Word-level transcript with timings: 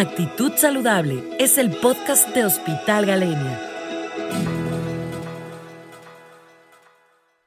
Actitud 0.00 0.52
Saludable 0.56 1.22
es 1.38 1.58
el 1.58 1.72
podcast 1.72 2.34
de 2.34 2.46
Hospital 2.46 3.04
Galenia. 3.04 3.60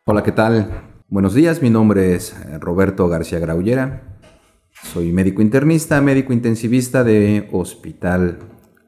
Hola, 0.05 0.21
¿qué 0.21 0.31
tal? 0.31 0.69
Buenos 1.07 1.33
días, 1.33 1.63
mi 1.63 1.71
nombre 1.71 2.13
es 2.13 2.33
eh, 2.33 2.59
Roberto 2.59 3.07
García 3.09 3.39
Graullera. 3.39 4.19
Soy 4.83 5.11
médico 5.11 5.41
internista, 5.41 5.99
médico 5.99 6.31
intensivista 6.31 7.03
de 7.03 7.49
Hospital 7.51 8.37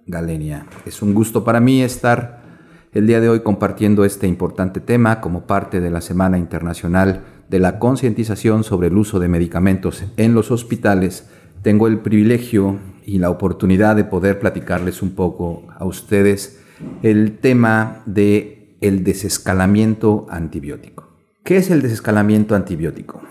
Galenia. 0.05 0.67
Es 0.85 1.01
un 1.01 1.15
gusto 1.15 1.43
para 1.43 1.59
mí 1.59 1.81
estar 1.81 2.43
el 2.91 3.07
día 3.07 3.19
de 3.19 3.29
hoy 3.29 3.39
compartiendo 3.39 4.05
este 4.05 4.27
importante 4.27 4.79
tema 4.79 5.21
como 5.21 5.47
parte 5.47 5.81
de 5.81 5.89
la 5.89 6.01
Semana 6.01 6.37
Internacional 6.37 7.23
de 7.49 7.57
la 7.57 7.79
Concientización 7.79 8.63
sobre 8.63 8.89
el 8.89 8.97
Uso 8.97 9.17
de 9.17 9.27
Medicamentos 9.27 10.03
en 10.17 10.35
los 10.35 10.51
Hospitales. 10.51 11.27
Tengo 11.63 11.87
el 11.87 11.97
privilegio 11.97 12.77
y 13.05 13.19
la 13.19 13.29
oportunidad 13.29 13.95
de 13.95 14.03
poder 14.03 14.39
platicarles 14.39 15.01
un 15.01 15.11
poco 15.11 15.63
a 15.77 15.85
ustedes 15.85 16.59
el 17.01 17.37
tema 17.37 18.01
de 18.05 18.77
el 18.81 19.03
desescalamiento 19.03 20.25
antibiótico. 20.29 21.09
¿Qué 21.43 21.57
es 21.57 21.69
el 21.69 21.81
desescalamiento 21.81 22.55
antibiótico? 22.55 23.21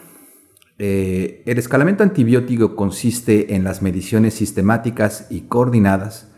Eh, 0.78 1.42
el 1.47 1.59
escalamiento 1.59 2.02
antibiótico 2.02 2.74
consiste 2.74 3.55
en 3.55 3.64
las 3.64 3.83
mediciones 3.83 4.34
sistemáticas 4.34 5.27
y 5.30 5.42
coordinadas 5.42 6.30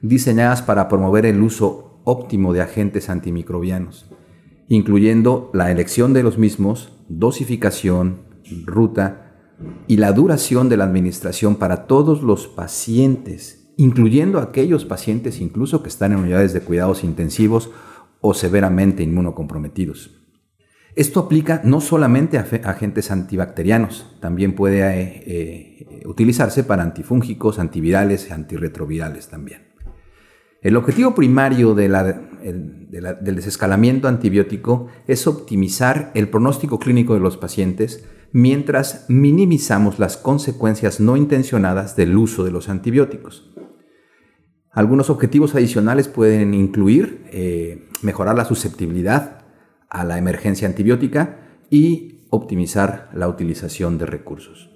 diseñadas 0.00 0.62
para 0.62 0.88
promover 0.88 1.26
el 1.26 1.42
uso 1.42 2.00
óptimo 2.04 2.52
de 2.52 2.62
agentes 2.62 3.10
antimicrobianos, 3.10 4.10
incluyendo 4.68 5.50
la 5.52 5.70
elección 5.70 6.12
de 6.12 6.22
los 6.22 6.38
mismos, 6.38 6.92
dosificación, 7.08 8.20
ruta, 8.64 9.27
y 9.86 9.96
la 9.96 10.12
duración 10.12 10.68
de 10.68 10.76
la 10.76 10.84
administración 10.84 11.56
para 11.56 11.86
todos 11.86 12.22
los 12.22 12.46
pacientes, 12.46 13.72
incluyendo 13.76 14.38
aquellos 14.38 14.84
pacientes 14.84 15.40
incluso 15.40 15.82
que 15.82 15.88
están 15.88 16.12
en 16.12 16.18
unidades 16.18 16.52
de 16.52 16.60
cuidados 16.60 17.04
intensivos 17.04 17.70
o 18.20 18.34
severamente 18.34 19.02
inmunocomprometidos. 19.02 20.14
Esto 20.94 21.20
aplica 21.20 21.60
no 21.64 21.80
solamente 21.80 22.38
a 22.38 22.48
agentes 22.64 23.10
antibacterianos, 23.10 24.16
también 24.20 24.54
puede 24.54 24.80
eh, 24.80 25.22
eh, 25.26 26.02
utilizarse 26.06 26.64
para 26.64 26.82
antifúngicos, 26.82 27.58
antivirales 27.58 28.28
y 28.28 28.32
antirretrovirales 28.32 29.28
también. 29.28 29.68
El 30.60 30.76
objetivo 30.76 31.14
primario 31.14 31.76
del 31.76 31.92
desescalamiento 33.22 34.08
antibiótico 34.08 34.88
es 35.06 35.28
optimizar 35.28 36.10
el 36.14 36.28
pronóstico 36.28 36.80
clínico 36.80 37.14
de 37.14 37.20
los 37.20 37.36
pacientes 37.36 38.04
mientras 38.32 39.06
minimizamos 39.08 39.98
las 39.98 40.16
consecuencias 40.16 41.00
no 41.00 41.16
intencionadas 41.16 41.96
del 41.96 42.16
uso 42.16 42.44
de 42.44 42.50
los 42.50 42.68
antibióticos. 42.68 43.50
Algunos 44.70 45.10
objetivos 45.10 45.54
adicionales 45.54 46.08
pueden 46.08 46.54
incluir 46.54 47.24
eh, 47.32 47.88
mejorar 48.02 48.36
la 48.36 48.44
susceptibilidad 48.44 49.44
a 49.88 50.04
la 50.04 50.18
emergencia 50.18 50.68
antibiótica 50.68 51.38
y 51.70 52.26
optimizar 52.30 53.10
la 53.14 53.28
utilización 53.28 53.98
de 53.98 54.06
recursos. 54.06 54.70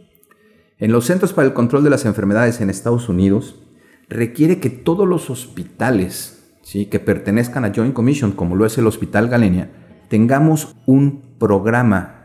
En 0.79 0.91
los 0.91 1.07
Centros 1.07 1.33
para 1.33 1.47
el 1.47 1.55
Control 1.55 1.85
de 1.85 1.91
las 1.91 2.07
Enfermedades 2.07 2.61
en 2.61 2.71
Estados 2.71 3.09
Unidos, 3.09 3.63
requiere 4.09 4.59
que 4.59 4.71
todos 4.71 5.07
los 5.07 5.31
hospitales 5.31 6.57
¿sí? 6.63 6.87
que 6.87 6.99
pertenezcan 6.99 7.65
a 7.65 7.73
Joint 7.73 7.95
Commission, 7.95 8.33
como 8.33 8.57
lo 8.57 8.67
es 8.67 8.79
el 8.79 8.87
Hospital 8.87 9.29
Galenia, 9.29 9.71
tengamos 10.09 10.75
un 10.87 11.37
programa 11.39 12.22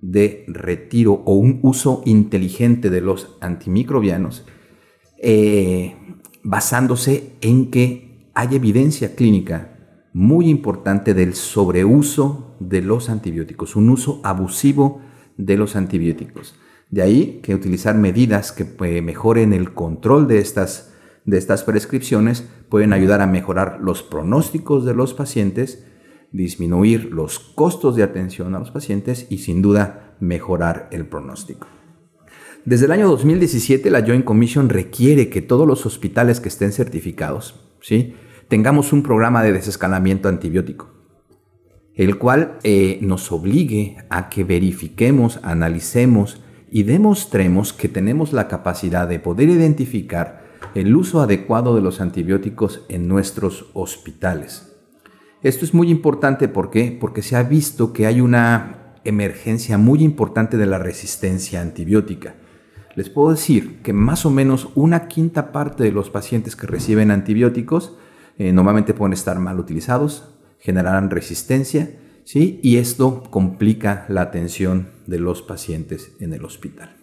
de 0.00 0.44
retiro 0.48 1.22
o 1.24 1.34
un 1.34 1.60
uso 1.62 2.02
inteligente 2.06 2.90
de 2.90 3.00
los 3.00 3.36
antimicrobianos 3.40 4.46
eh, 5.20 5.96
basándose 6.42 7.32
en 7.40 7.70
que 7.70 8.30
hay 8.34 8.54
evidencia 8.54 9.16
clínica 9.16 9.76
muy 10.12 10.48
importante 10.48 11.14
del 11.14 11.34
sobreuso 11.34 12.56
de 12.60 12.82
los 12.82 13.10
antibióticos, 13.10 13.76
un 13.76 13.90
uso 13.90 14.20
abusivo 14.24 15.00
de 15.36 15.56
los 15.56 15.76
antibióticos. 15.76 16.54
De 16.90 17.02
ahí 17.02 17.40
que 17.42 17.54
utilizar 17.54 17.96
medidas 17.96 18.52
que 18.52 18.66
eh, 18.86 19.02
mejoren 19.02 19.52
el 19.52 19.74
control 19.74 20.26
de 20.26 20.38
estas, 20.38 20.94
de 21.24 21.36
estas 21.36 21.64
prescripciones 21.64 22.48
pueden 22.68 22.92
ayudar 22.92 23.20
a 23.20 23.26
mejorar 23.26 23.78
los 23.82 24.02
pronósticos 24.02 24.84
de 24.84 24.94
los 24.94 25.14
pacientes 25.14 25.84
disminuir 26.32 27.12
los 27.12 27.38
costos 27.38 27.96
de 27.96 28.02
atención 28.02 28.54
a 28.54 28.58
los 28.58 28.70
pacientes 28.70 29.26
y 29.30 29.38
sin 29.38 29.62
duda 29.62 30.16
mejorar 30.20 30.88
el 30.92 31.06
pronóstico. 31.06 31.66
Desde 32.64 32.86
el 32.86 32.92
año 32.92 33.08
2017 33.08 33.90
la 33.90 34.04
Joint 34.04 34.24
Commission 34.24 34.68
requiere 34.68 35.30
que 35.30 35.42
todos 35.42 35.66
los 35.66 35.86
hospitales 35.86 36.40
que 36.40 36.48
estén 36.48 36.72
certificados 36.72 37.60
¿sí? 37.80 38.14
tengamos 38.48 38.92
un 38.92 39.02
programa 39.02 39.42
de 39.42 39.52
desescalamiento 39.52 40.28
antibiótico, 40.28 40.90
el 41.94 42.18
cual 42.18 42.58
eh, 42.62 42.98
nos 43.00 43.32
obligue 43.32 43.96
a 44.10 44.28
que 44.28 44.44
verifiquemos, 44.44 45.40
analicemos 45.42 46.42
y 46.70 46.82
demostremos 46.82 47.72
que 47.72 47.88
tenemos 47.88 48.32
la 48.32 48.48
capacidad 48.48 49.08
de 49.08 49.18
poder 49.18 49.48
identificar 49.48 50.46
el 50.74 50.94
uso 50.94 51.20
adecuado 51.20 51.74
de 51.74 51.82
los 51.82 52.00
antibióticos 52.00 52.84
en 52.88 53.08
nuestros 53.08 53.70
hospitales. 53.72 54.77
Esto 55.42 55.64
es 55.64 55.72
muy 55.72 55.90
importante 55.90 56.48
¿por 56.48 56.70
porque 56.98 57.22
se 57.22 57.36
ha 57.36 57.42
visto 57.44 57.92
que 57.92 58.06
hay 58.06 58.20
una 58.20 58.94
emergencia 59.04 59.78
muy 59.78 60.02
importante 60.02 60.56
de 60.56 60.66
la 60.66 60.78
resistencia 60.78 61.60
antibiótica. 61.60 62.34
Les 62.96 63.08
puedo 63.08 63.30
decir 63.30 63.80
que 63.82 63.92
más 63.92 64.26
o 64.26 64.30
menos 64.30 64.68
una 64.74 65.06
quinta 65.06 65.52
parte 65.52 65.84
de 65.84 65.92
los 65.92 66.10
pacientes 66.10 66.56
que 66.56 66.66
reciben 66.66 67.12
antibióticos 67.12 67.96
eh, 68.36 68.52
normalmente 68.52 68.94
pueden 68.94 69.12
estar 69.12 69.38
mal 69.38 69.60
utilizados, 69.60 70.34
generarán 70.58 71.10
resistencia, 71.10 71.90
¿sí? 72.24 72.58
y 72.62 72.76
esto 72.76 73.22
complica 73.30 74.04
la 74.08 74.22
atención 74.22 74.90
de 75.06 75.20
los 75.20 75.42
pacientes 75.42 76.12
en 76.18 76.32
el 76.32 76.44
hospital. 76.44 76.96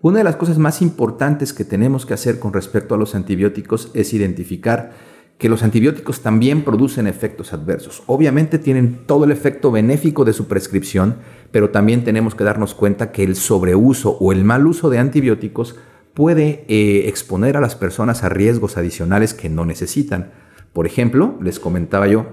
Una 0.00 0.18
de 0.18 0.24
las 0.24 0.36
cosas 0.36 0.58
más 0.58 0.82
importantes 0.82 1.52
que 1.52 1.64
tenemos 1.64 2.06
que 2.06 2.14
hacer 2.14 2.38
con 2.38 2.52
respecto 2.52 2.94
a 2.94 2.98
los 2.98 3.14
antibióticos 3.14 3.90
es 3.94 4.14
identificar 4.14 5.11
que 5.38 5.48
los 5.48 5.62
antibióticos 5.62 6.20
también 6.20 6.62
producen 6.62 7.06
efectos 7.06 7.52
adversos. 7.52 8.02
Obviamente 8.06 8.58
tienen 8.58 9.00
todo 9.06 9.24
el 9.24 9.32
efecto 9.32 9.72
benéfico 9.72 10.24
de 10.24 10.32
su 10.32 10.46
prescripción, 10.46 11.16
pero 11.50 11.70
también 11.70 12.04
tenemos 12.04 12.34
que 12.34 12.44
darnos 12.44 12.74
cuenta 12.74 13.10
que 13.10 13.24
el 13.24 13.34
sobreuso 13.34 14.16
o 14.20 14.32
el 14.32 14.44
mal 14.44 14.66
uso 14.66 14.88
de 14.88 14.98
antibióticos 14.98 15.76
puede 16.14 16.64
eh, 16.68 17.08
exponer 17.08 17.56
a 17.56 17.60
las 17.60 17.74
personas 17.74 18.22
a 18.22 18.28
riesgos 18.28 18.76
adicionales 18.76 19.34
que 19.34 19.48
no 19.48 19.64
necesitan. 19.64 20.32
Por 20.72 20.86
ejemplo, 20.86 21.38
les 21.42 21.58
comentaba 21.58 22.06
yo 22.06 22.26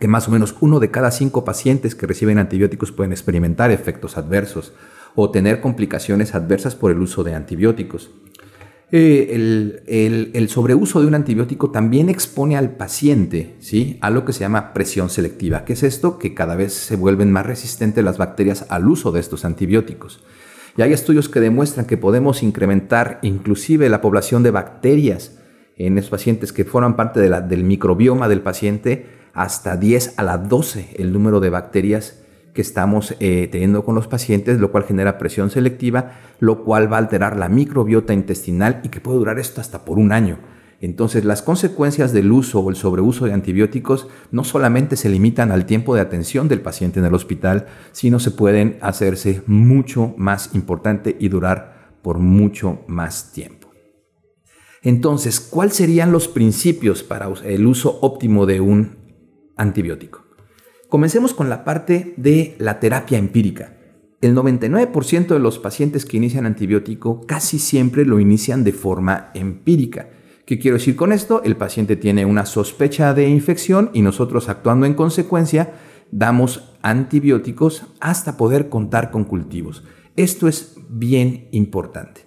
que 0.00 0.08
más 0.08 0.28
o 0.28 0.30
menos 0.30 0.56
uno 0.60 0.80
de 0.80 0.90
cada 0.90 1.10
cinco 1.10 1.44
pacientes 1.44 1.94
que 1.94 2.06
reciben 2.06 2.38
antibióticos 2.38 2.92
pueden 2.92 3.12
experimentar 3.12 3.70
efectos 3.70 4.16
adversos 4.16 4.72
o 5.14 5.30
tener 5.30 5.60
complicaciones 5.60 6.34
adversas 6.34 6.74
por 6.74 6.90
el 6.90 7.00
uso 7.00 7.22
de 7.22 7.34
antibióticos. 7.34 8.10
Eh, 8.96 9.82
el, 10.34 10.48
sobreuso 10.48 11.00
de 11.00 11.08
un 11.08 11.16
antibiótico 11.16 11.72
también 11.72 12.08
expone 12.08 12.56
al 12.56 12.76
paciente 12.76 13.56
¿sí? 13.58 13.98
a 14.00 14.08
lo 14.08 14.24
que 14.24 14.32
se 14.32 14.40
llama 14.40 14.72
presión 14.72 15.10
selectiva. 15.10 15.64
¿Qué 15.64 15.72
es 15.72 15.82
esto? 15.82 16.16
Que 16.16 16.32
cada 16.32 16.54
vez 16.54 16.74
se 16.74 16.94
vuelven 16.94 17.32
más 17.32 17.44
resistentes 17.44 18.04
las 18.04 18.18
bacterias 18.18 18.66
al 18.68 18.86
uso 18.86 19.10
de 19.10 19.18
estos 19.18 19.44
antibióticos. 19.44 20.22
Y 20.76 20.82
hay 20.82 20.92
estudios 20.92 21.28
que 21.28 21.40
demuestran 21.40 21.86
que 21.86 21.96
podemos 21.96 22.44
incrementar 22.44 23.18
inclusive 23.22 23.88
la 23.88 24.00
población 24.00 24.44
de 24.44 24.52
bacterias 24.52 25.40
en 25.76 25.98
esos 25.98 26.10
pacientes 26.10 26.52
que 26.52 26.64
forman 26.64 26.94
parte 26.94 27.18
del 27.18 27.64
microbioma 27.64 28.28
del 28.28 28.42
paciente 28.42 29.06
hasta 29.32 29.76
10 29.76 30.20
a 30.20 30.22
la 30.22 30.38
12 30.38 30.94
el 30.98 31.12
número 31.12 31.40
de 31.40 31.50
bacterias 31.50 32.23
que 32.54 32.62
estamos 32.62 33.16
eh, 33.20 33.48
teniendo 33.50 33.84
con 33.84 33.94
los 33.94 34.06
pacientes, 34.06 34.58
lo 34.58 34.70
cual 34.70 34.84
genera 34.84 35.18
presión 35.18 35.50
selectiva, 35.50 36.12
lo 36.38 36.64
cual 36.64 36.90
va 36.90 36.96
a 36.96 37.00
alterar 37.00 37.36
la 37.36 37.48
microbiota 37.48 38.14
intestinal 38.14 38.80
y 38.84 38.88
que 38.88 39.00
puede 39.00 39.18
durar 39.18 39.38
esto 39.38 39.60
hasta 39.60 39.84
por 39.84 39.98
un 39.98 40.12
año. 40.12 40.38
Entonces, 40.80 41.24
las 41.24 41.42
consecuencias 41.42 42.12
del 42.12 42.30
uso 42.30 42.60
o 42.60 42.70
el 42.70 42.76
sobreuso 42.76 43.26
de 43.26 43.32
antibióticos 43.32 44.06
no 44.30 44.44
solamente 44.44 44.96
se 44.96 45.08
limitan 45.08 45.50
al 45.50 45.66
tiempo 45.66 45.94
de 45.94 46.00
atención 46.00 46.46
del 46.46 46.60
paciente 46.60 47.00
en 47.00 47.06
el 47.06 47.14
hospital, 47.14 47.66
sino 47.92 48.20
se 48.20 48.30
pueden 48.30 48.78
hacerse 48.80 49.42
mucho 49.46 50.14
más 50.16 50.54
importante 50.54 51.16
y 51.18 51.28
durar 51.28 51.96
por 52.02 52.18
mucho 52.18 52.80
más 52.86 53.32
tiempo. 53.32 53.68
Entonces, 54.82 55.40
¿cuáles 55.40 55.74
serían 55.74 56.12
los 56.12 56.28
principios 56.28 57.02
para 57.02 57.30
el 57.44 57.66
uso 57.66 57.98
óptimo 58.02 58.44
de 58.44 58.60
un 58.60 58.98
antibiótico? 59.56 60.23
Comencemos 60.94 61.34
con 61.34 61.50
la 61.50 61.64
parte 61.64 62.14
de 62.16 62.54
la 62.60 62.78
terapia 62.78 63.18
empírica. 63.18 63.72
El 64.20 64.32
99% 64.36 65.26
de 65.26 65.40
los 65.40 65.58
pacientes 65.58 66.06
que 66.06 66.18
inician 66.18 66.46
antibiótico 66.46 67.26
casi 67.26 67.58
siempre 67.58 68.04
lo 68.04 68.20
inician 68.20 68.62
de 68.62 68.72
forma 68.72 69.32
empírica. 69.34 70.10
¿Qué 70.46 70.60
quiero 70.60 70.76
decir 70.76 70.94
con 70.94 71.10
esto? 71.10 71.42
El 71.42 71.56
paciente 71.56 71.96
tiene 71.96 72.24
una 72.24 72.46
sospecha 72.46 73.12
de 73.12 73.28
infección 73.28 73.90
y 73.92 74.02
nosotros 74.02 74.48
actuando 74.48 74.86
en 74.86 74.94
consecuencia 74.94 75.72
damos 76.12 76.76
antibióticos 76.82 77.86
hasta 77.98 78.36
poder 78.36 78.68
contar 78.68 79.10
con 79.10 79.24
cultivos. 79.24 79.82
Esto 80.14 80.46
es 80.46 80.76
bien 80.88 81.48
importante. 81.50 82.20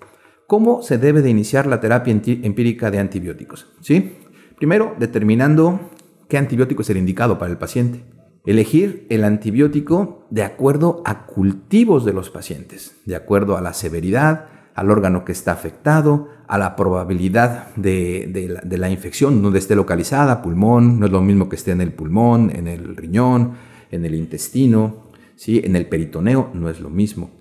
¿Cómo 0.45 0.81
se 0.81 0.97
debe 0.97 1.21
de 1.21 1.29
iniciar 1.29 1.67
la 1.67 1.79
terapia 1.79 2.11
empírica 2.11 2.91
de 2.91 2.99
antibióticos? 2.99 3.67
¿Sí? 3.79 4.17
Primero, 4.57 4.93
determinando 4.99 5.89
qué 6.27 6.37
antibiótico 6.37 6.81
es 6.81 6.89
el 6.89 6.97
indicado 6.97 7.39
para 7.39 7.49
el 7.49 7.57
paciente. 7.57 8.16
Elegir 8.47 9.05
el 9.09 9.23
antibiótico 9.23 10.25
de 10.31 10.41
acuerdo 10.41 11.03
a 11.05 11.27
cultivos 11.27 12.03
de 12.05 12.13
los 12.13 12.31
pacientes, 12.31 12.95
de 13.05 13.15
acuerdo 13.15 13.57
a 13.57 13.61
la 13.61 13.73
severidad, 13.73 14.47
al 14.73 14.89
órgano 14.89 15.23
que 15.25 15.33
está 15.33 15.51
afectado, 15.51 16.29
a 16.47 16.57
la 16.57 16.75
probabilidad 16.75 17.75
de, 17.75 18.63
la, 18.69 18.89
infección, 18.89 19.43
donde 19.43 19.59
esté 19.59 19.75
localizada, 19.75 20.41
pulmón, 20.41 20.99
no 20.99 21.05
es 21.05 21.11
lo 21.11 21.21
mismo 21.21 21.49
que 21.49 21.57
esté 21.57 21.71
en 21.71 21.81
el 21.81 21.93
pulmón, 21.93 22.49
en 22.55 22.67
el 22.67 22.95
riñón, 22.95 23.53
en 23.91 24.05
el 24.05 24.15
intestino, 24.15 25.11
¿sí? 25.35 25.61
en 25.63 25.75
el 25.75 25.87
peritoneo, 25.87 26.49
no 26.53 26.69
es 26.69 26.79
lo 26.79 26.89
mismo 26.89 27.31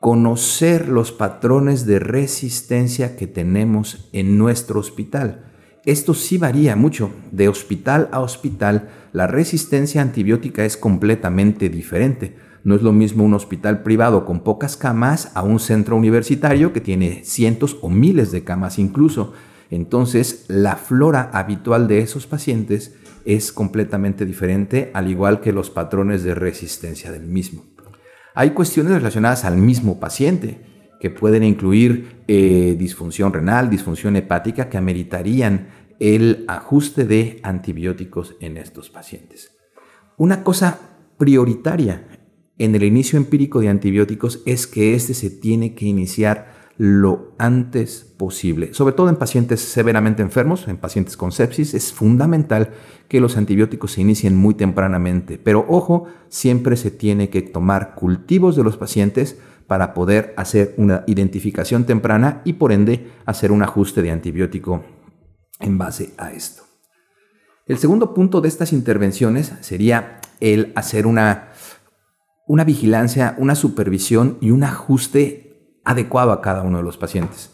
conocer 0.00 0.88
los 0.88 1.12
patrones 1.12 1.84
de 1.84 1.98
resistencia 1.98 3.16
que 3.16 3.26
tenemos 3.26 4.08
en 4.12 4.38
nuestro 4.38 4.80
hospital. 4.80 5.49
Esto 5.84 6.12
sí 6.12 6.36
varía 6.36 6.76
mucho. 6.76 7.10
De 7.32 7.48
hospital 7.48 8.08
a 8.12 8.20
hospital, 8.20 8.90
la 9.12 9.26
resistencia 9.26 10.02
antibiótica 10.02 10.64
es 10.64 10.76
completamente 10.76 11.70
diferente. 11.70 12.36
No 12.64 12.74
es 12.74 12.82
lo 12.82 12.92
mismo 12.92 13.24
un 13.24 13.32
hospital 13.32 13.82
privado 13.82 14.26
con 14.26 14.40
pocas 14.40 14.76
camas 14.76 15.32
a 15.34 15.42
un 15.42 15.58
centro 15.58 15.96
universitario 15.96 16.74
que 16.74 16.82
tiene 16.82 17.22
cientos 17.24 17.78
o 17.80 17.88
miles 17.88 18.30
de 18.30 18.44
camas 18.44 18.78
incluso. 18.78 19.32
Entonces, 19.70 20.44
la 20.48 20.76
flora 20.76 21.30
habitual 21.32 21.88
de 21.88 22.00
esos 22.00 22.26
pacientes 22.26 22.94
es 23.24 23.50
completamente 23.50 24.26
diferente, 24.26 24.90
al 24.92 25.08
igual 25.08 25.40
que 25.40 25.52
los 25.52 25.70
patrones 25.70 26.22
de 26.24 26.34
resistencia 26.34 27.10
del 27.10 27.26
mismo. 27.26 27.64
Hay 28.34 28.50
cuestiones 28.50 28.92
relacionadas 28.92 29.44
al 29.44 29.56
mismo 29.56 29.98
paciente 29.98 30.69
que 31.00 31.10
pueden 31.10 31.42
incluir 31.42 32.22
eh, 32.28 32.76
disfunción 32.78 33.32
renal, 33.32 33.70
disfunción 33.70 34.16
hepática, 34.16 34.68
que 34.68 34.76
ameritarían 34.76 35.68
el 35.98 36.44
ajuste 36.46 37.04
de 37.04 37.40
antibióticos 37.42 38.36
en 38.40 38.56
estos 38.56 38.90
pacientes. 38.90 39.56
Una 40.16 40.44
cosa 40.44 40.78
prioritaria 41.16 42.06
en 42.58 42.74
el 42.74 42.82
inicio 42.82 43.16
empírico 43.16 43.60
de 43.60 43.68
antibióticos 43.68 44.42
es 44.44 44.66
que 44.66 44.94
este 44.94 45.14
se 45.14 45.30
tiene 45.30 45.74
que 45.74 45.86
iniciar 45.86 46.60
lo 46.76 47.34
antes 47.36 48.10
posible. 48.16 48.72
Sobre 48.72 48.94
todo 48.94 49.10
en 49.10 49.16
pacientes 49.16 49.60
severamente 49.60 50.22
enfermos, 50.22 50.66
en 50.66 50.78
pacientes 50.78 51.16
con 51.16 51.30
sepsis, 51.30 51.74
es 51.74 51.92
fundamental 51.92 52.70
que 53.08 53.20
los 53.20 53.36
antibióticos 53.36 53.92
se 53.92 54.00
inicien 54.00 54.34
muy 54.34 54.54
tempranamente. 54.54 55.38
Pero 55.38 55.66
ojo, 55.68 56.06
siempre 56.30 56.76
se 56.76 56.90
tiene 56.90 57.28
que 57.28 57.42
tomar 57.42 57.94
cultivos 57.94 58.56
de 58.56 58.64
los 58.64 58.78
pacientes 58.78 59.38
para 59.70 59.94
poder 59.94 60.34
hacer 60.36 60.74
una 60.78 61.04
identificación 61.06 61.84
temprana 61.84 62.42
y 62.44 62.54
por 62.54 62.72
ende 62.72 63.12
hacer 63.24 63.52
un 63.52 63.62
ajuste 63.62 64.02
de 64.02 64.10
antibiótico 64.10 64.82
en 65.60 65.78
base 65.78 66.12
a 66.18 66.32
esto. 66.32 66.64
El 67.66 67.78
segundo 67.78 68.12
punto 68.12 68.40
de 68.40 68.48
estas 68.48 68.72
intervenciones 68.72 69.52
sería 69.60 70.20
el 70.40 70.72
hacer 70.74 71.06
una, 71.06 71.52
una 72.48 72.64
vigilancia, 72.64 73.36
una 73.38 73.54
supervisión 73.54 74.38
y 74.40 74.50
un 74.50 74.64
ajuste 74.64 75.78
adecuado 75.84 76.32
a 76.32 76.40
cada 76.40 76.62
uno 76.62 76.78
de 76.78 76.84
los 76.84 76.96
pacientes. 76.96 77.52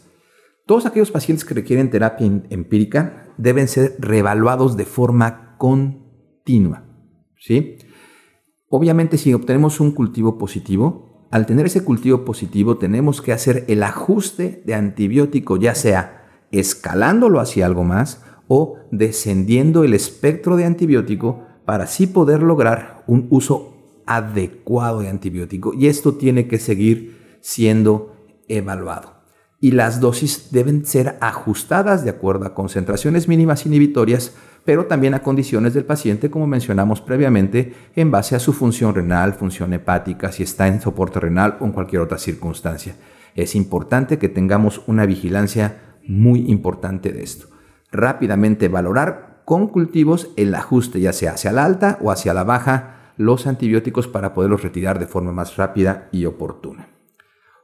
Todos 0.65 0.87
aquellos 0.87 1.11
pacientes 1.11 1.45
que 1.45 1.53
requieren 1.53 1.91
terapia 1.91 2.25
em-, 2.25 2.45
empírica 2.49 3.27
deben 3.37 3.67
ser 3.67 3.95
reevaluados 3.99 4.75
de 4.75 4.85
forma 4.85 5.55
continua. 5.59 6.83
¿sí? 7.39 7.77
Obviamente, 8.69 9.19
si 9.19 9.35
obtenemos 9.35 9.79
un 9.79 9.91
cultivo 9.91 10.39
positivo, 10.39 11.07
al 11.31 11.45
tener 11.45 11.65
ese 11.65 11.83
cultivo 11.83 12.23
positivo 12.23 12.77
tenemos 12.77 13.21
que 13.21 13.33
hacer 13.33 13.65
el 13.67 13.83
ajuste 13.83 14.61
de 14.65 14.75
antibiótico, 14.75 15.57
ya 15.57 15.75
sea 15.75 16.25
escalándolo 16.51 17.39
hacia 17.39 17.65
algo 17.65 17.83
más 17.83 18.23
o 18.47 18.77
descendiendo 18.91 19.83
el 19.83 19.93
espectro 19.93 20.55
de 20.55 20.65
antibiótico 20.65 21.43
para 21.65 21.83
así 21.83 22.07
poder 22.07 22.41
lograr 22.41 23.03
un 23.07 23.27
uso 23.29 23.73
adecuado 24.05 25.01
de 25.01 25.09
antibiótico. 25.09 25.73
Y 25.73 25.87
esto 25.87 26.13
tiene 26.15 26.47
que 26.47 26.59
seguir 26.59 27.37
siendo 27.41 28.15
evaluado. 28.47 29.17
Y 29.59 29.71
las 29.71 29.99
dosis 29.99 30.49
deben 30.51 30.85
ser 30.85 31.17
ajustadas 31.19 32.05
de 32.05 32.11
acuerdo 32.11 32.45
a 32.45 32.53
concentraciones 32.53 33.27
mínimas 33.27 33.65
inhibitorias, 33.65 34.33
pero 34.67 34.85
también 34.85 35.13
a 35.13 35.23
condiciones 35.23 35.73
del 35.73 35.85
paciente, 35.85 36.29
como 36.29 36.45
mencionamos 36.45 36.99
previamente, 36.99 37.73
en 37.95 38.11
base 38.11 38.35
a 38.35 38.39
su 38.39 38.51
función 38.51 38.93
renal, 38.93 39.33
función 39.33 39.71
hepática, 39.71 40.33
si 40.33 40.43
está 40.43 40.67
en 40.67 40.81
soporte 40.81 41.21
renal 41.21 41.55
o 41.61 41.65
en 41.65 41.71
cualquier 41.71 42.01
otra 42.01 42.17
circunstancia. 42.17 42.97
Es 43.33 43.55
importante 43.55 44.17
que 44.17 44.27
tengamos 44.27 44.81
una 44.85 45.05
vigilancia 45.05 45.77
muy 46.05 46.51
importante 46.51 47.13
de 47.13 47.23
esto. 47.23 47.47
Rápidamente 47.93 48.67
valorar 48.67 49.43
con 49.45 49.67
cultivos 49.67 50.31
el 50.35 50.53
ajuste, 50.53 50.99
ya 50.99 51.13
sea 51.13 51.31
hacia 51.31 51.53
la 51.53 51.63
alta 51.63 51.97
o 52.01 52.11
hacia 52.11 52.33
la 52.33 52.43
baja, 52.43 53.13
los 53.15 53.47
antibióticos 53.47 54.09
para 54.09 54.33
poderlos 54.33 54.63
retirar 54.63 54.99
de 54.99 55.07
forma 55.07 55.31
más 55.31 55.55
rápida 55.55 56.09
y 56.11 56.25
oportuna. 56.25 56.96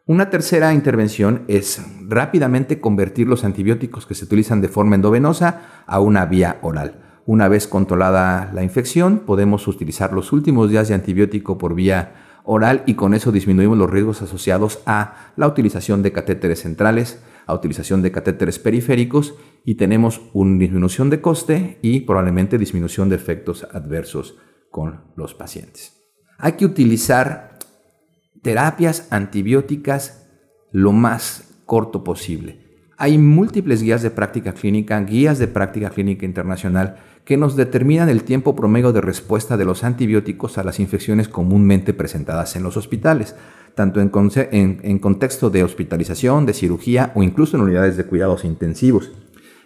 Una 0.06 0.30
tercera 0.30 0.74
intervención 0.74 1.46
es 1.48 1.82
rápidamente 2.02 2.82
convertir 2.82 3.26
los 3.26 3.46
antibióticos 3.46 4.06
que 4.06 4.16
se 4.16 4.26
utilizan 4.26 4.60
de 4.60 4.68
forma 4.68 4.96
endovenosa 4.96 5.84
a 5.88 6.02
una 6.02 6.26
vía 6.26 6.60
oral. 6.62 7.22
Una 7.26 7.48
vez 7.48 7.68
controlada 7.68 8.52
la 8.54 8.64
infección, 8.64 9.20
podemos 9.20 9.66
utilizar 9.66 10.12
los 10.12 10.34
últimos 10.34 10.70
días 10.70 10.90
de 10.90 10.96
antibiótico 10.96 11.58
por 11.58 11.74
vía 11.74 12.42
oral 12.44 12.84
y 12.86 12.96
con 12.96 13.14
eso 13.14 13.32
disminuimos 13.32 13.78
los 13.78 13.90
riesgos 13.90 14.22
asociados 14.22 14.82
a 14.86 15.32
la 15.38 15.48
utilización 15.48 16.04
de 16.04 16.12
catéteres 16.12 16.64
centrales, 16.64 17.24
a 17.46 17.54
utilización 17.54 18.02
de 18.02 18.12
catéteres 18.12 18.60
periféricos 18.60 19.36
y 19.64 19.76
tenemos 19.76 20.20
una 20.34 20.60
disminución 20.60 21.10
de 21.12 21.22
coste 21.22 21.80
y 21.82 22.02
probablemente 22.02 22.58
disminución 22.58 23.08
de 23.08 23.16
efectos 23.16 23.66
adversos 23.72 24.38
con 24.70 25.14
los 25.16 25.34
pacientes. 25.34 26.04
Hay 26.38 26.54
que 26.54 26.66
utilizar 26.66 27.53
terapias 28.44 29.08
antibióticas 29.10 30.28
lo 30.72 30.92
más 30.92 31.62
corto 31.66 32.04
posible. 32.04 32.60
Hay 32.98 33.18
múltiples 33.18 33.82
guías 33.82 34.04
de 34.04 34.12
práctica 34.12 34.54
clínica, 34.54 35.00
guías 35.02 35.40
de 35.40 35.48
práctica 35.48 35.90
clínica 35.90 36.26
internacional 36.26 36.98
que 37.26 37.38
nos 37.38 37.56
determinan 37.56 38.10
el 38.10 38.24
tiempo 38.24 38.56
promedio 38.56 38.92
de 38.92 39.02
respuesta 39.02 39.58
de 39.58 39.66
los 39.66 39.84
antibióticos 39.84 40.58
a 40.58 40.64
las 40.64 40.80
infecciones 40.80 41.30
comúnmente 41.30 41.94
presentadas 41.94 42.56
en 42.56 42.64
los 42.64 42.78
hospitales, 42.78 43.36
tanto 43.76 44.02
en, 44.02 45.00
contexto 45.00 45.50
de 45.50 45.64
hospitalización, 45.64 46.46
de 46.46 46.54
cirugía 46.54 47.12
o 47.16 47.24
incluso 47.24 47.58
en 47.58 47.64
unidades 47.64 47.98
de 47.98 48.06
cuidados 48.06 48.46
intensivos. 48.46 49.12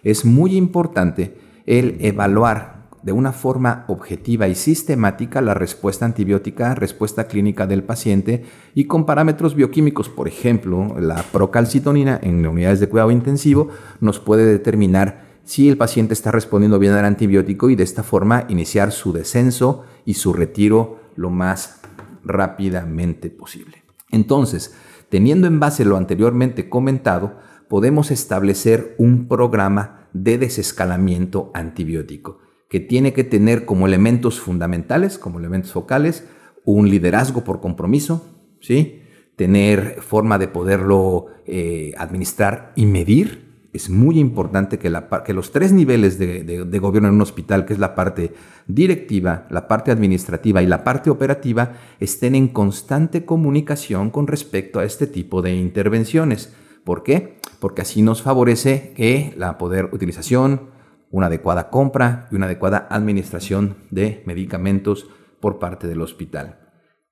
Es 0.02 0.24
muy 0.24 0.56
importante 0.56 1.36
el 1.66 1.96
evaluar 2.00 2.77
de 3.02 3.12
una 3.12 3.32
forma 3.32 3.84
objetiva 3.88 4.48
y 4.48 4.54
sistemática 4.54 5.40
la 5.40 5.54
respuesta 5.54 6.04
antibiótica, 6.04 6.74
respuesta 6.74 7.26
clínica 7.26 7.66
del 7.66 7.84
paciente 7.84 8.44
y 8.74 8.84
con 8.84 9.06
parámetros 9.06 9.54
bioquímicos, 9.54 10.08
por 10.08 10.28
ejemplo, 10.28 10.98
la 10.98 11.22
procalcitonina 11.22 12.18
en 12.22 12.46
unidades 12.46 12.80
de 12.80 12.88
cuidado 12.88 13.10
intensivo 13.10 13.68
nos 14.00 14.18
puede 14.18 14.46
determinar 14.46 15.28
si 15.44 15.68
el 15.68 15.78
paciente 15.78 16.12
está 16.12 16.30
respondiendo 16.30 16.78
bien 16.78 16.92
al 16.92 17.04
antibiótico 17.04 17.70
y 17.70 17.76
de 17.76 17.84
esta 17.84 18.02
forma 18.02 18.44
iniciar 18.48 18.92
su 18.92 19.12
descenso 19.12 19.84
y 20.04 20.14
su 20.14 20.32
retiro 20.32 21.00
lo 21.16 21.30
más 21.30 21.80
rápidamente 22.24 23.30
posible. 23.30 23.82
Entonces, 24.10 24.74
teniendo 25.08 25.46
en 25.46 25.60
base 25.60 25.84
lo 25.84 25.96
anteriormente 25.96 26.68
comentado, 26.68 27.38
podemos 27.68 28.10
establecer 28.10 28.94
un 28.98 29.28
programa 29.28 30.08
de 30.12 30.38
desescalamiento 30.38 31.50
antibiótico 31.54 32.40
que 32.68 32.80
tiene 32.80 33.12
que 33.12 33.24
tener 33.24 33.64
como 33.64 33.86
elementos 33.86 34.40
fundamentales, 34.40 35.18
como 35.18 35.38
elementos 35.38 35.72
focales, 35.72 36.24
un 36.64 36.90
liderazgo 36.90 37.44
por 37.44 37.60
compromiso, 37.60 38.38
¿sí? 38.60 39.02
tener 39.36 40.02
forma 40.02 40.36
de 40.38 40.48
poderlo 40.48 41.26
eh, 41.46 41.94
administrar 41.96 42.72
y 42.76 42.86
medir. 42.86 43.46
Es 43.72 43.88
muy 43.88 44.18
importante 44.18 44.78
que, 44.78 44.90
los 44.90 45.52
tres 45.52 45.72
niveles 45.72 46.18
de, 46.18 46.42
de, 46.42 46.78
gobierno 46.78 47.08
en 47.08 47.14
un 47.14 47.22
hospital, 47.22 47.64
que 47.64 47.74
es 47.74 47.78
la 47.78 47.94
parte 47.94 48.32
directiva, 48.66 49.46
la 49.50 49.68
parte 49.68 49.92
administrativa 49.92 50.62
y 50.62 50.66
la 50.66 50.82
parte 50.84 51.10
operativa, 51.10 51.74
estén 52.00 52.34
en 52.34 52.48
constante 52.48 53.24
comunicación 53.24 54.10
con 54.10 54.26
respecto 54.26 54.80
a 54.80 54.84
este 54.84 55.06
tipo 55.06 55.40
de 55.40 55.54
intervenciones. 55.54 56.52
¿Por 56.82 57.02
qué? 57.02 57.38
Porque 57.60 57.82
así 57.82 58.02
nos 58.02 58.22
favorece 58.22 58.92
que 58.96 59.32
la 59.36 59.58
poder 59.58 59.90
utilización, 59.92 60.70
una 61.10 61.26
adecuada 61.26 61.70
compra 61.70 62.28
y 62.30 62.36
una 62.36 62.46
adecuada 62.46 62.86
administración 62.90 63.76
de 63.90 64.22
medicamentos 64.26 65.06
por 65.40 65.58
parte 65.58 65.86
del 65.86 66.00
hospital. 66.00 66.58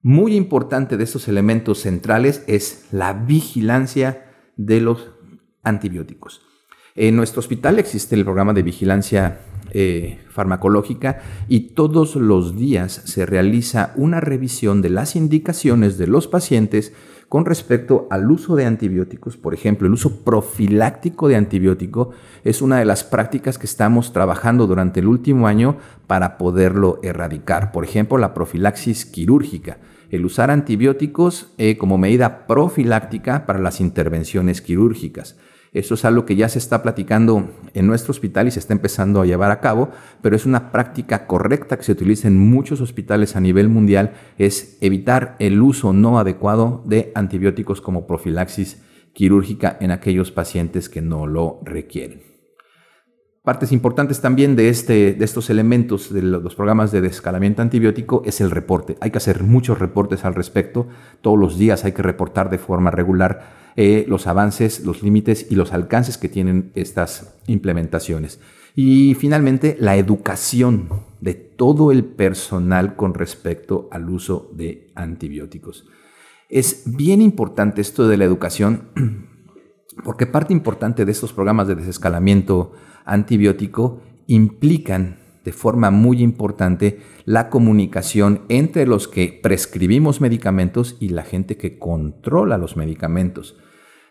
Muy 0.03 0.37
importante 0.37 0.97
de 0.97 1.05
estos 1.05 1.29
elementos 1.29 1.81
centrales 1.81 2.45
es 2.47 2.87
la 2.93 3.12
vigilancia 3.12 4.31
de 4.57 4.81
los 4.81 5.11
antibióticos. 5.62 6.43
En 6.95 7.17
nuestro 7.17 7.41
hospital 7.41 7.79
existe 7.79 8.15
el 8.15 8.25
programa 8.25 8.55
de 8.55 8.62
vigilancia 8.62 9.41
eh, 9.73 10.25
farmacológica 10.31 11.21
y 11.49 11.75
todos 11.75 12.17
los 12.17 12.57
días 12.57 13.03
se 13.05 13.26
realiza 13.26 13.93
una 13.97 14.21
revisión 14.21 14.81
de 14.81 14.91
las 14.91 15.17
indicaciones 15.17 15.99
de 15.99 16.07
los 16.07 16.29
pacientes 16.29 16.95
con 17.28 17.45
respecto 17.45 18.06
al 18.11 18.30
uso 18.30 18.56
de 18.56 18.64
antibióticos. 18.66 19.37
Por 19.37 19.54
ejemplo, 19.54 19.87
el 19.87 19.95
uso 19.95 20.25
profiláctico 20.25 21.28
de 21.28 21.37
antibiótico 21.37 22.11
es 22.45 22.62
una 22.62 22.78
de 22.78 22.85
las 22.85 23.04
prácticas 23.04 23.59
que 23.59 23.66
estamos 23.66 24.12
trabajando 24.12 24.66
durante 24.66 25.00
el 25.00 25.09
último 25.09 25.47
año 25.47 25.76
para 26.06 26.38
poderlo 26.38 27.00
erradicar. 27.02 27.73
Por 27.73 27.85
ejemplo, 27.85 28.18
la 28.18 28.35
profilaxis 28.35 29.04
quirúrgica 29.06 29.78
el 30.11 30.25
usar 30.25 30.50
antibióticos 30.50 31.52
eh, 31.59 31.76
como 31.76 31.99
medida 31.99 32.47
profiláctica 32.47 33.47
para 33.47 33.59
las 33.59 33.80
intervenciones 33.80 34.61
quirúrgicas. 34.61 35.37
Eso 35.73 35.94
es 35.94 36.04
algo 36.04 36.25
que 36.25 36.37
ya 36.37 36.49
se 36.49 36.58
está 36.58 36.82
platicando 36.82 37.50
en 37.75 37.87
nuestro 37.87 38.12
hospital 38.12 38.49
y 38.49 38.50
se 38.50 38.61
está 38.61 38.73
empezando 38.73 39.20
a 39.20 39.26
llevar 39.26 39.50
a 39.50 39.61
cabo, 39.61 39.90
pero 40.23 40.37
es 40.37 40.46
una 40.46 40.73
práctica 40.73 41.26
correcta 41.26 41.76
que 41.76 41.85
se 41.85 41.92
utiliza 41.92 42.28
en 42.28 42.38
muchos 42.38 42.80
hospitales 42.80 43.37
a 43.37 43.40
nivel 43.40 43.68
mundial, 43.68 44.12
es 44.38 44.78
evitar 44.80 45.37
el 45.38 45.61
uso 45.61 45.92
no 45.92 46.18
adecuado 46.18 46.82
de 46.87 47.12
antibióticos 47.14 47.80
como 47.80 48.06
profilaxis 48.06 48.82
quirúrgica 49.12 49.76
en 49.80 49.90
aquellos 49.90 50.30
pacientes 50.30 50.88
que 50.88 51.02
no 51.02 51.26
lo 51.26 51.61
requieren. 51.64 52.36
Partes 53.47 53.71
importantes 53.71 54.21
también 54.21 54.57
de, 54.57 54.69
este, 54.69 55.15
de 55.15 55.25
estos 55.25 55.50
elementos 55.50 56.12
de 56.12 56.21
los 56.21 56.57
programas 56.57 56.91
de 56.91 57.00
descalamiento 57.00 57.62
antibiótico 57.62 58.23
es 58.25 58.41
el 58.41 58.50
reporte. 58.50 58.97
Hay 59.00 59.12
que 59.12 59.19
hacer 59.19 59.45
muchos 59.45 59.79
reportes 59.79 60.25
al 60.25 60.35
respecto. 60.35 60.88
Todos 61.21 61.38
los 61.38 61.57
días 61.57 61.85
hay 61.85 61.93
que 61.93 62.03
reportar 62.03 62.50
de 62.50 62.59
forma 62.59 62.91
regular 62.91 63.73
eh, 63.76 64.05
los 64.09 64.26
avances, 64.26 64.85
los 64.85 65.05
límites 65.05 65.47
y 65.49 65.55
los 65.55 65.73
alcances 65.73 66.19
que 66.19 66.29
tienen 66.29 66.73
estas 66.75 67.37
implementaciones. 67.47 68.41
Y 68.75 69.15
finalmente, 69.15 69.76
la 69.79 69.95
educación 69.95 70.88
de 71.21 71.35
todo 71.35 71.93
el 71.93 72.05
personal 72.05 72.97
con 72.97 73.15
respecto 73.15 73.88
al 73.93 74.11
uso 74.11 74.50
de 74.57 74.91
antibióticos. 74.97 75.87
Es 76.49 76.83
bien 76.85 77.23
importante 77.23 77.81
esto 77.81 78.09
de 78.09 78.17
la 78.17 78.25
educación 78.25 78.88
porque 80.03 80.26
parte 80.26 80.53
importante 80.53 81.05
de 81.05 81.12
estos 81.12 81.33
programas 81.33 81.69
de 81.69 81.76
desescalamiento 81.76 82.73
antibiótico 83.07 84.03
implican 84.27 85.19
de 85.45 85.53
forma 85.53 85.91
muy 85.93 86.23
importante 86.23 86.99
la 87.25 87.49
comunicación 87.49 88.43
entre 88.49 88.85
los 88.87 89.07
que 89.07 89.39
prescribimos 89.41 90.21
medicamentos 90.21 90.97
y 90.99 91.11
la 91.11 91.23
gente 91.23 91.57
que 91.57 91.79
controla 91.79 92.59
los 92.59 92.77
medicamentos. 92.77 93.57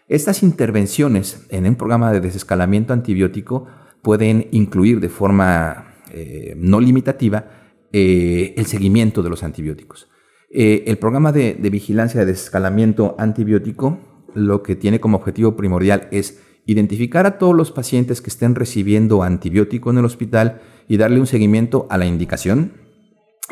Estas 0.07 0.43
intervenciones 0.43 1.45
en 1.49 1.65
un 1.65 1.75
programa 1.75 2.11
de 2.11 2.21
desescalamiento 2.21 2.93
antibiótico 2.93 3.67
pueden 4.01 4.47
incluir 4.51 5.01
de 5.01 5.09
forma 5.09 5.95
eh, 6.13 6.53
no 6.57 6.79
limitativa 6.79 7.49
eh, 7.91 8.53
el 8.55 8.65
seguimiento 8.65 9.21
de 9.21 9.29
los 9.29 9.43
antibióticos. 9.43 10.07
Eh, 10.49 10.83
el 10.87 10.97
programa 10.97 11.31
de, 11.31 11.55
de 11.55 11.69
vigilancia 11.69 12.21
de 12.21 12.27
desescalamiento 12.27 13.15
antibiótico 13.17 13.99
lo 14.35 14.63
que 14.63 14.75
tiene 14.75 14.99
como 14.99 15.17
objetivo 15.17 15.55
primordial 15.55 16.07
es 16.11 16.41
identificar 16.65 17.25
a 17.25 17.37
todos 17.37 17.55
los 17.55 17.71
pacientes 17.71 18.21
que 18.21 18.29
estén 18.29 18.55
recibiendo 18.55 19.23
antibiótico 19.23 19.91
en 19.91 19.99
el 19.99 20.05
hospital 20.05 20.61
y 20.87 20.97
darle 20.97 21.19
un 21.19 21.27
seguimiento 21.27 21.87
a 21.89 21.97
la 21.97 22.05
indicación, 22.05 22.73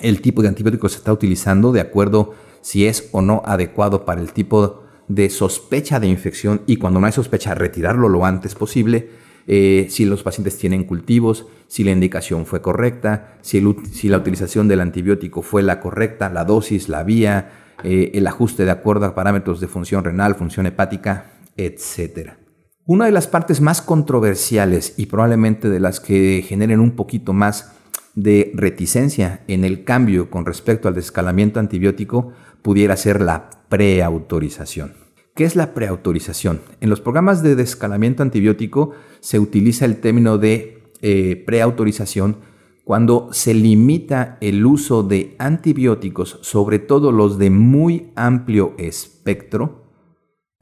el 0.02 0.22
tipo 0.22 0.42
de 0.42 0.48
antibiótico 0.48 0.88
que 0.88 0.94
se 0.94 0.98
está 1.00 1.14
utilizando 1.14 1.72
de 1.72 1.82
acuerdo 1.82 2.34
si 2.62 2.86
es 2.88 3.10
o 3.12 3.22
no 3.22 3.44
adecuado 3.46 4.06
para 4.06 4.22
el 4.22 4.32
tipo 4.32 4.84
de 5.08 5.30
sospecha 5.30 6.00
de 6.00 6.08
infección 6.08 6.62
y 6.66 6.78
cuando 6.78 7.00
no 7.00 7.06
hay 7.06 7.12
sospecha 7.12 7.54
retirarlo 7.54 8.10
lo 8.10 8.26
antes 8.26 8.56
posible, 8.56 9.10
eh, 9.46 9.88
si 9.90 10.06
los 10.06 10.24
pacientes 10.24 10.58
tienen 10.58 10.86
cultivos, 10.86 11.46
si 11.68 11.84
la 11.84 11.92
indicación 11.92 12.46
fue 12.46 12.62
correcta, 12.62 13.38
si, 13.42 13.60
la 13.60 14.18
utilización 14.18 14.68
del 14.68 14.82
antibiótico 14.82 15.42
fue 15.42 15.62
la 15.62 15.82
correcta, 15.82 16.30
la 16.30 16.46
dosis, 16.46 16.88
la 16.88 17.04
vía, 17.04 17.52
eh, 17.84 18.12
el 18.14 18.26
ajuste 18.28 18.64
de 18.64 18.72
acuerdo 18.72 19.06
a 19.06 19.16
parámetros 19.16 19.60
de 19.60 19.68
función 19.68 20.04
renal, 20.04 20.36
función 20.36 20.66
hepática, 20.66 21.34
etc. 21.58 22.43
Una 22.86 23.06
de 23.06 23.14
las 23.14 23.28
partes 23.28 23.62
más 23.62 23.82
controversiales 23.82 24.96
y 24.98 25.06
probablemente 25.06 25.70
de 25.70 25.80
las 25.80 26.02
que 26.02 26.44
generen 26.46 26.82
un 26.82 26.98
poquito 26.98 27.32
más 27.32 27.72
de 28.14 28.52
reticencia 28.56 29.42
en 29.48 29.64
el 29.64 29.86
cambio 29.86 30.30
con 30.30 30.46
respecto 30.46 30.90
al 30.90 30.94
descalamiento 30.94 31.62
antibiótico 31.62 32.34
pudiera 32.62 32.98
ser 32.98 33.22
la 33.22 33.50
preautorización. 33.70 34.96
¿Qué 35.34 35.46
es 35.46 35.56
la 35.56 35.74
preautorización? 35.74 36.60
En 36.82 36.90
los 36.90 37.00
programas 37.00 37.42
de 37.42 37.56
descalamiento 37.56 38.22
antibiótico 38.22 38.92
se 39.22 39.40
utiliza 39.40 39.86
el 39.86 40.02
término 40.02 40.38
de 40.38 40.84
eh, 41.02 41.42
preautorización 41.46 42.36
cuando 42.84 43.30
se 43.32 43.54
limita 43.54 44.38
el 44.42 44.66
uso 44.66 45.04
de 45.04 45.38
antibióticos, 45.40 46.38
sobre 46.42 46.80
todo 46.80 47.14
los 47.14 47.38
de 47.38 47.50
muy 47.50 48.12
amplio 48.16 48.74
espectro, 48.78 49.83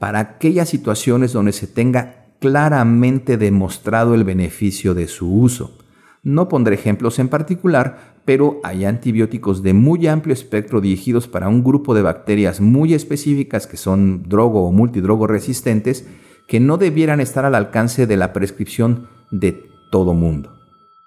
para 0.02 0.18
aquellas 0.18 0.68
situaciones 0.68 1.32
donde 1.32 1.52
se 1.52 1.68
tenga 1.68 2.34
claramente 2.40 3.36
demostrado 3.36 4.16
el 4.16 4.24
beneficio 4.24 4.94
de 4.94 5.06
su 5.06 5.32
uso. 5.32 5.78
No 6.24 6.48
pondré 6.48 6.74
ejemplos 6.74 7.20
en 7.20 7.28
particular, 7.28 8.16
pero 8.24 8.58
hay 8.64 8.84
antibióticos 8.84 9.62
de 9.62 9.74
muy 9.74 10.08
amplio 10.08 10.32
espectro 10.32 10.80
dirigidos 10.80 11.28
para 11.28 11.46
un 11.46 11.62
grupo 11.62 11.94
de 11.94 12.02
bacterias 12.02 12.60
muy 12.60 12.94
específicas 12.94 13.68
que 13.68 13.76
son 13.76 14.28
drogo 14.28 14.66
o 14.66 14.72
multidrogo 14.72 15.28
resistentes 15.28 16.04
que 16.48 16.58
no 16.58 16.78
debieran 16.78 17.20
estar 17.20 17.44
al 17.44 17.54
alcance 17.54 18.08
de 18.08 18.16
la 18.16 18.32
prescripción 18.32 19.06
de 19.30 19.70
todo 19.92 20.14
mundo. 20.14 20.52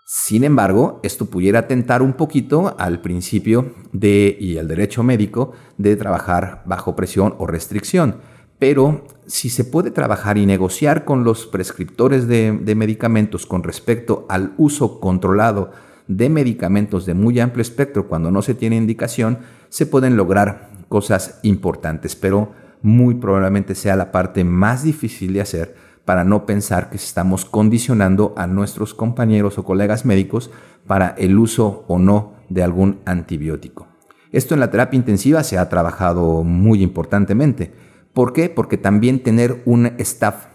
Sin 0.05 0.45
embargo, 0.45 1.01
esto 1.03 1.25
pudiera 1.25 1.59
atentar 1.59 2.01
un 2.01 2.13
poquito 2.13 2.77
al 2.79 3.01
principio 3.01 3.73
de, 3.91 4.37
y 4.39 4.57
al 4.57 4.69
derecho 4.69 5.03
médico 5.03 5.51
de 5.77 5.97
trabajar 5.97 6.63
bajo 6.65 6.95
presión 6.95 7.35
o 7.39 7.45
restricción. 7.45 8.21
Pero 8.67 9.05
si 9.27 9.49
se 9.49 9.63
puede 9.63 9.91
trabajar 9.91 10.39
y 10.39 10.47
negociar 10.47 11.05
con 11.05 11.23
los 11.23 11.45
prescriptores 11.45 12.27
de 12.27 12.75
medicamentos 12.75 13.45
con 13.45 13.61
respecto 13.61 14.25
al 14.27 14.55
uso 14.57 14.99
controlado 14.99 15.69
de 16.07 16.29
medicamentos 16.29 17.05
de 17.05 17.13
muy 17.13 17.39
amplio 17.39 17.61
espectro 17.61 18.07
cuando 18.07 18.31
no 18.31 18.41
se 18.41 18.55
tiene 18.55 18.75
indicación, 18.75 19.37
se 19.69 19.85
pueden 19.85 20.17
lograr 20.17 20.71
cosas 20.89 21.39
importantes, 21.43 22.15
pero 22.15 22.53
muy 22.81 23.13
probablemente 23.13 23.75
sea 23.75 23.95
la 23.95 24.11
parte 24.11 24.43
más 24.43 24.81
difícil 24.81 25.33
de 25.33 25.41
hacer 25.41 25.75
para 26.03 26.23
no 26.23 26.47
pensar 26.47 26.89
que 26.89 26.97
estamos 26.97 27.45
condicionando 27.45 28.33
a 28.35 28.47
nuestros 28.47 28.95
compañeros 28.95 29.59
o 29.59 29.63
colegas 29.63 30.05
médicos 30.05 30.49
para 30.87 31.09
el 31.19 31.37
uso 31.37 31.85
o 31.87 31.99
no 31.99 32.33
de 32.49 32.63
algún 32.63 32.97
antibiótico. 33.05 33.85
Esto 34.31 34.55
en 34.55 34.59
la 34.59 34.71
terapia 34.71 34.97
intensiva 34.97 35.43
se 35.43 35.59
ha 35.59 35.69
trabajado 35.69 36.43
muy 36.43 36.81
importantemente. 36.81 37.93
¿Por 38.15 38.31
qué? 38.31 38.49
Porque 38.49 38.77
también 38.77 39.21
tener 39.21 39.61
un 39.65 39.87
staff 39.97 40.45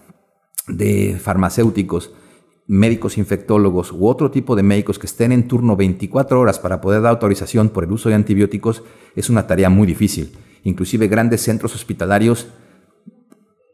de 0.66 1.20
farmacéuticos 1.22 2.12
médicos 2.66 3.18
infectólogos 3.18 3.92
u 3.92 4.06
otro 4.06 4.30
tipo 4.30 4.56
de 4.56 4.62
médicos 4.62 4.98
que 4.98 5.06
estén 5.06 5.30
en 5.30 5.46
turno 5.46 5.76
24 5.76 6.40
horas 6.40 6.58
para 6.58 6.80
poder 6.80 7.02
dar 7.02 7.10
autorización 7.10 7.68
por 7.68 7.84
el 7.84 7.92
uso 7.92 8.08
de 8.08 8.14
antibióticos 8.14 8.82
es 9.14 9.28
una 9.28 9.46
tarea 9.46 9.68
muy 9.68 9.86
difícil. 9.86 10.38
Inclusive 10.62 11.08
grandes 11.08 11.42
centros 11.42 11.74
hospitalarios 11.74 12.48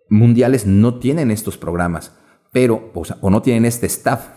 mundiales 0.09 0.67
no 0.67 0.99
tienen 0.99 1.31
estos 1.31 1.57
programas, 1.57 2.17
pero 2.51 2.91
o, 3.21 3.31
no 3.31 3.41
tienen 3.41 3.67
este 3.67 3.87
staff 3.87 4.29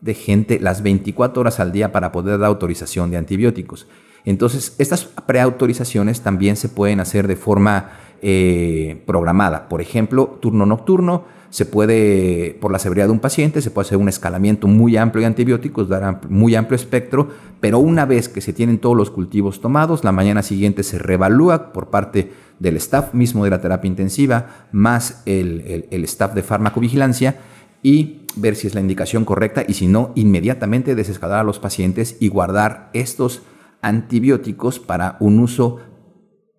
de 0.00 0.14
gente 0.14 0.60
las 0.60 0.82
24 0.82 1.40
horas 1.40 1.58
al 1.58 1.72
día 1.72 1.90
para 1.90 2.12
poder 2.12 2.38
dar 2.38 2.48
autorización 2.48 3.10
de 3.10 3.16
antibióticos. 3.16 3.88
Entonces, 4.24 4.76
estas 4.78 5.06
preautorizaciones 5.06 6.20
también 6.20 6.56
se 6.56 6.68
pueden 6.68 7.00
hacer 7.00 7.26
de 7.26 7.36
forma 7.36 7.90
eh, 8.22 9.02
programada. 9.04 9.68
Por 9.68 9.80
ejemplo, 9.80 10.38
turno 10.40 10.64
nocturno, 10.64 11.24
se 11.50 11.66
puede, 11.66 12.56
por 12.60 12.72
la 12.72 12.78
severidad 12.78 13.06
de 13.06 13.12
un 13.12 13.18
paciente, 13.18 13.60
se 13.60 13.70
puede 13.70 13.86
hacer 13.86 13.98
un 13.98 14.08
escalamiento 14.08 14.68
muy 14.68 14.96
amplio 14.96 15.20
de 15.20 15.26
antibióticos, 15.26 15.88
dar 15.88 16.20
muy 16.30 16.54
amplio 16.54 16.76
espectro, 16.76 17.28
pero 17.60 17.78
una 17.78 18.06
vez 18.06 18.30
que 18.30 18.40
se 18.40 18.54
tienen 18.54 18.78
todos 18.78 18.96
los 18.96 19.10
cultivos 19.10 19.60
tomados, 19.60 20.02
la 20.02 20.12
mañana 20.12 20.42
siguiente 20.42 20.82
se 20.82 20.98
revalúa 20.98 21.72
por 21.72 21.90
parte 21.90 22.32
del 22.58 22.76
staff 22.76 23.12
mismo 23.12 23.44
de 23.44 23.50
la 23.50 23.60
terapia 23.60 23.88
intensiva, 23.88 24.68
más 24.72 25.22
el, 25.26 25.88
el 25.90 26.04
staff 26.04 26.32
de 26.32 26.42
farmacovigilancia, 26.42 27.40
y 27.82 28.22
ver 28.36 28.56
si 28.56 28.68
es 28.68 28.74
la 28.74 28.80
indicación 28.80 29.24
correcta 29.24 29.64
y 29.66 29.74
si 29.74 29.88
no, 29.88 30.12
inmediatamente 30.14 30.94
desescalar 30.94 31.40
a 31.40 31.44
los 31.44 31.58
pacientes 31.58 32.16
y 32.20 32.28
guardar 32.28 32.88
estos 32.94 33.42
antibióticos 33.82 34.78
para 34.78 35.16
un 35.20 35.40
uso 35.40 35.80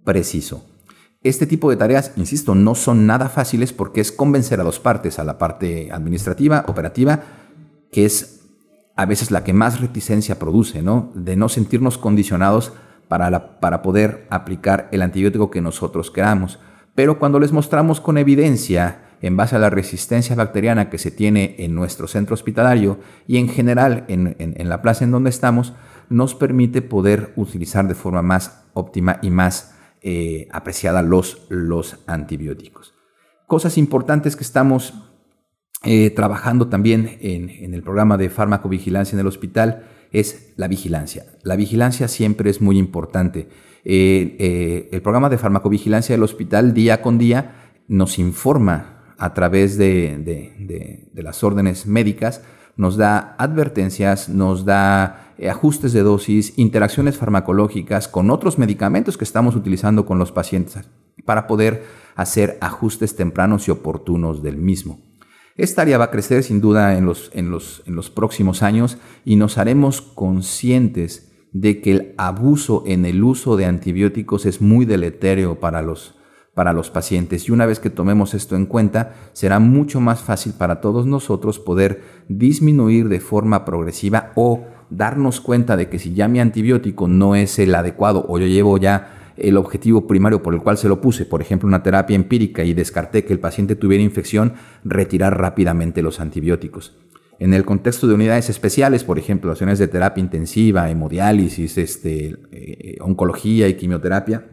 preciso. 0.03 0.72
Este 1.23 1.47
tipo 1.47 1.69
de 1.69 1.77
tareas, 1.77 2.11
insisto, 2.17 2.53
no 2.53 2.75
son 2.75 3.07
nada 3.07 3.29
fáciles 3.29 3.71
porque 3.71 4.01
es 4.01 4.11
convencer 4.11 4.59
a 4.59 4.63
dos 4.63 4.79
partes, 4.79 5.19
a 5.19 5.23
la 5.23 5.37
parte 5.37 5.89
administrativa, 5.89 6.65
operativa, 6.67 7.21
que 7.91 8.05
es 8.05 8.41
a 8.95 9.05
veces 9.05 9.31
la 9.31 9.45
que 9.45 9.53
más 9.53 9.79
reticencia 9.79 10.37
produce, 10.37 10.81
¿no? 10.81 11.11
De 11.15 11.37
no 11.37 11.47
sentirnos 11.47 11.97
condicionados 11.97 12.73
para, 13.07 13.59
para 13.61 13.81
poder 13.81 14.27
aplicar 14.29 14.89
el 14.91 15.01
antibiótico 15.01 15.49
que 15.49 15.61
nosotros 15.61 16.11
queramos. 16.11 16.59
Pero 16.93 17.19
cuando 17.19 17.39
les 17.39 17.53
mostramos 17.53 18.01
con 18.01 18.17
evidencia, 18.17 18.99
en 19.21 19.37
base 19.37 19.55
a 19.55 19.59
la 19.59 19.69
resistencia 19.69 20.35
bacteriana 20.35 20.89
que 20.89 20.97
se 20.97 21.09
tiene 21.09 21.55
en 21.59 21.73
nuestro 21.73 22.07
centro 22.07 22.33
hospitalario 22.33 22.99
y 23.25 23.37
en 23.37 23.47
general 23.47 24.03
en, 24.09 24.35
en 24.37 24.69
la 24.69 24.81
plaza 24.81 25.05
en 25.05 25.11
donde 25.11 25.29
estamos, 25.29 25.73
nos 26.09 26.35
permite 26.35 26.81
poder 26.81 27.31
utilizar 27.37 27.87
de 27.87 27.95
forma 27.95 28.21
más 28.21 28.65
óptima 28.73 29.19
y 29.21 29.29
más 29.29 29.72
eh, 30.03 30.47
apreciada 30.51 31.01
los, 31.01 31.45
los 31.49 31.97
antibióticos. 32.07 32.93
Cosas 33.47 33.77
importantes 33.77 34.35
que 34.35 34.43
estamos 34.43 34.93
eh, 35.83 36.09
trabajando 36.11 36.67
también 36.67 37.17
en, 37.21 37.73
el 37.73 37.83
programa 37.83 38.17
de 38.17 38.29
farmacovigilancia 38.29 39.15
en 39.15 39.21
el 39.21 39.27
hospital 39.27 39.85
es 40.11 40.53
la 40.55 40.67
vigilancia. 40.67 41.25
La 41.43 41.55
vigilancia 41.55 42.07
siempre 42.07 42.49
es 42.49 42.61
muy 42.61 42.77
importante. 42.77 43.49
Eh, 43.83 44.89
el 44.91 45.01
programa 45.01 45.29
de 45.29 45.37
farmacovigilancia 45.37 46.13
del 46.13 46.23
hospital 46.23 46.73
día 46.73 47.01
con 47.01 47.17
día 47.17 47.73
nos 47.87 48.19
informa 48.19 49.15
a 49.17 49.33
través 49.33 49.77
de 49.77 51.09
las 51.13 51.43
órdenes 51.43 51.85
médicas 51.85 52.41
nos 52.75 52.97
da 52.97 53.35
advertencias, 53.37 54.29
nos 54.29 54.65
da 54.65 55.32
ajustes 55.49 55.93
de 55.93 56.03
dosis, 56.03 56.53
interacciones 56.57 57.17
farmacológicas 57.17 58.07
con 58.07 58.29
otros 58.29 58.57
medicamentos 58.57 59.17
que 59.17 59.23
estamos 59.23 59.55
utilizando 59.55 60.05
con 60.05 60.19
los 60.19 60.31
pacientes 60.31 60.89
para 61.25 61.47
poder 61.47 61.83
hacer 62.15 62.57
ajustes 62.61 63.15
tempranos 63.15 63.67
y 63.67 63.71
oportunos 63.71 64.43
del 64.43 64.57
mismo. 64.57 64.99
Esta 65.55 65.83
área 65.83 65.99
va 65.99 66.05
a 66.05 66.11
crecer 66.11 66.43
sin 66.43 66.61
duda 66.61 66.97
en 66.97 67.05
los, 67.05 67.29
en 67.33 67.51
los, 67.51 67.83
en 67.85 67.95
los 67.95 68.09
próximos 68.09 68.63
años 68.63 68.97
y 69.23 69.35
nos 69.35 69.57
haremos 69.57 70.01
conscientes 70.01 71.31
de 71.51 71.79
que 71.81 71.91
el 71.91 72.15
abuso 72.17 72.83
en 72.87 73.05
el 73.05 73.23
uso 73.23 73.55
de 73.55 73.65
antibióticos 73.65 74.47
es 74.47 74.61
muy 74.61 74.85
deleterio 74.85 75.59
para 75.59 75.83
los, 75.83 76.15
para 76.55 76.73
los 76.73 76.89
pacientes. 76.89 77.47
Y 77.47 77.51
una 77.51 77.67
vez 77.67 77.79
que 77.79 77.91
tomemos 77.91 78.33
esto 78.33 78.55
en 78.55 78.65
cuenta, 78.65 79.13
será 79.33 79.59
mucho 79.59 79.99
más 79.99 80.21
fácil 80.21 80.53
para 80.53 80.81
todos 80.81 81.05
nosotros 81.05 81.59
poder 81.59 82.01
disminuir 82.27 83.07
de 83.07 83.19
forma 83.19 83.63
progresiva 83.65 84.31
o 84.35 84.65
darnos 84.95 85.41
cuenta 85.41 85.75
de 85.77 85.89
que 85.89 85.99
si 85.99 86.13
ya 86.13 86.27
mi 86.27 86.39
antibiótico 86.39 87.07
no 87.07 87.35
es 87.35 87.59
el 87.59 87.73
adecuado 87.75 88.25
o 88.27 88.39
yo 88.39 88.47
llevo 88.47 88.77
ya 88.77 89.33
el 89.37 89.57
objetivo 89.57 90.07
primario 90.07 90.43
por 90.43 90.53
el 90.53 90.61
cual 90.61 90.77
se 90.77 90.87
lo 90.87 91.01
puse, 91.01 91.25
por 91.25 91.41
ejemplo 91.41 91.67
una 91.67 91.83
terapia 91.83 92.15
empírica 92.15 92.63
y 92.63 92.73
descarté 92.73 93.25
que 93.25 93.33
el 93.33 93.39
paciente 93.39 93.75
tuviera 93.75 94.03
infección, 94.03 94.53
retirar 94.83 95.39
rápidamente 95.39 96.01
los 96.01 96.19
antibióticos. 96.19 96.95
En 97.39 97.53
el 97.53 97.65
contexto 97.65 98.07
de 98.07 98.13
unidades 98.13 98.49
especiales, 98.49 99.03
por 99.03 99.17
ejemplo, 99.17 99.51
acciones 99.51 99.79
de 99.79 99.87
terapia 99.87 100.21
intensiva, 100.21 100.89
hemodiálisis, 100.89 101.77
este, 101.77 102.35
eh, 102.51 102.97
oncología 103.01 103.67
y 103.67 103.73
quimioterapia, 103.73 104.45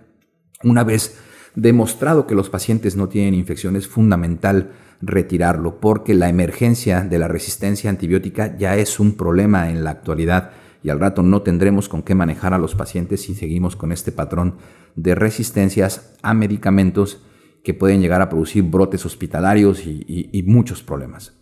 una 0.64 0.82
vez 0.82 1.18
demostrado 1.54 2.26
que 2.26 2.34
los 2.34 2.50
pacientes 2.50 2.96
no 2.96 3.08
tienen 3.08 3.34
infección, 3.34 3.76
es 3.76 3.88
fundamental 3.88 4.72
retirarlo 5.02 5.80
porque 5.80 6.14
la 6.14 6.28
emergencia 6.28 7.02
de 7.02 7.18
la 7.18 7.28
resistencia 7.28 7.90
antibiótica 7.90 8.56
ya 8.56 8.76
es 8.76 9.00
un 9.00 9.16
problema 9.16 9.70
en 9.70 9.82
la 9.82 9.90
actualidad 9.90 10.50
y 10.82 10.90
al 10.90 11.00
rato 11.00 11.22
no 11.22 11.42
tendremos 11.42 11.88
con 11.88 12.02
qué 12.02 12.14
manejar 12.14 12.54
a 12.54 12.58
los 12.58 12.74
pacientes 12.74 13.22
si 13.22 13.34
seguimos 13.34 13.76
con 13.76 13.92
este 13.92 14.12
patrón 14.12 14.56
de 14.96 15.14
resistencias 15.14 16.14
a 16.22 16.34
medicamentos 16.34 17.22
que 17.62 17.74
pueden 17.74 18.00
llegar 18.00 18.22
a 18.22 18.28
producir 18.28 18.62
brotes 18.62 19.04
hospitalarios 19.04 19.84
y, 19.84 20.42
muchos 20.46 20.82
problemas. 20.82 21.34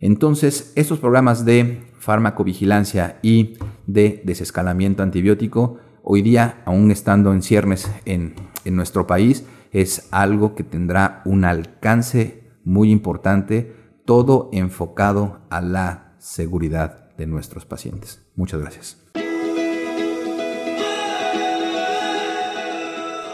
Entonces, 0.00 0.72
estos 0.76 0.98
programas 0.98 1.44
de 1.44 1.82
farmacovigilancia 1.98 3.18
y 3.22 3.58
de 3.86 4.22
desescalamiento 4.24 5.02
antibiótico, 5.02 5.78
hoy 6.02 6.22
día, 6.22 6.62
aún 6.64 6.90
estando 6.90 7.32
en 7.32 7.42
ciernes 7.42 7.90
en, 8.06 8.34
en 8.68 8.76
nuestro 8.76 9.06
país 9.06 9.44
es 9.72 10.08
algo 10.12 10.54
que 10.54 10.62
tendrá 10.62 11.22
un 11.24 11.44
alcance 11.44 12.44
muy 12.64 12.90
importante, 12.90 13.74
todo 14.04 14.50
enfocado 14.52 15.40
a 15.50 15.60
la 15.60 16.14
seguridad 16.18 17.08
de 17.16 17.26
nuestros 17.26 17.64
pacientes. 17.64 18.22
Muchas 18.36 18.60
gracias. 18.60 18.98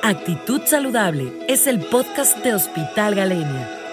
Actitud 0.02 0.60
Saludable 0.66 1.32
es 1.48 1.66
el 1.66 1.80
podcast 1.80 2.38
de 2.44 2.54
Hospital 2.54 3.14
Galenia. 3.14 3.83